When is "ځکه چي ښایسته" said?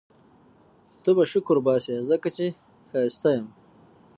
2.09-3.29